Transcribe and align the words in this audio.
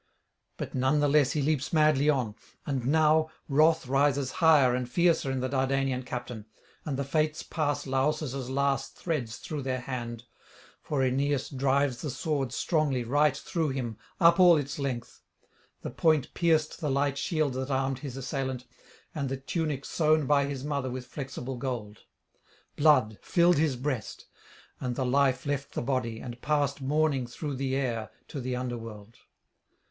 But 0.57 0.73
none 0.73 0.99
the 0.99 1.07
less 1.07 1.33
he 1.33 1.43
leaps 1.43 1.71
madly 1.71 2.09
on; 2.09 2.33
and 2.65 2.87
now 2.87 3.29
wrath 3.47 3.85
rises 3.85 4.31
higher 4.31 4.73
and 4.73 4.89
fiercer 4.89 5.29
in 5.31 5.41
the 5.41 5.47
Dardanian 5.47 6.01
captain, 6.07 6.47
and 6.85 6.97
the 6.97 7.03
Fates 7.03 7.43
pass 7.43 7.85
Lausus' 7.85 8.49
last 8.49 8.97
[815 9.01 9.27
849]threads 9.27 9.39
through 9.41 9.61
their 9.61 9.81
hand; 9.81 10.23
for 10.81 11.03
Aeneas 11.03 11.49
drives 11.49 12.01
the 12.01 12.09
sword 12.09 12.51
strongly 12.51 13.03
right 13.03 13.37
through 13.37 13.69
him 13.69 13.99
up 14.19 14.39
all 14.39 14.57
its 14.57 14.79
length: 14.79 15.21
the 15.83 15.91
point 15.91 16.33
pierced 16.33 16.79
the 16.79 16.89
light 16.89 17.19
shield 17.19 17.53
that 17.53 17.69
armed 17.69 17.99
his 17.99 18.17
assailant, 18.17 18.65
and 19.13 19.29
the 19.29 19.37
tunic 19.37 19.85
sewn 19.85 20.25
by 20.25 20.45
his 20.45 20.63
mother 20.63 20.89
with 20.89 21.05
flexible 21.05 21.57
gold: 21.57 21.99
blood 22.75 23.19
filled 23.21 23.59
his 23.59 23.75
breast, 23.75 24.25
and 24.79 24.95
the 24.95 25.05
life 25.05 25.45
left 25.45 25.73
the 25.75 25.81
body 25.83 26.19
and 26.19 26.41
passed 26.41 26.81
mourning 26.81 27.27
through 27.27 27.53
the 27.55 27.75
air 27.75 28.09
to 28.27 28.41
the 28.41 28.55
under 28.55 28.79
world. 28.79 29.17